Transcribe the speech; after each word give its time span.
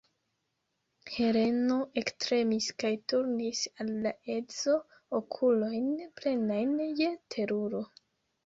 Heleno 1.15 1.75
ektremis 2.01 2.69
kaj 2.83 2.91
turnis 3.13 3.61
al 3.85 3.91
la 4.07 4.15
edzo 4.39 4.79
okulojn, 5.21 5.93
plenajn 6.19 6.73
je 7.03 7.13
teruro. 7.37 7.85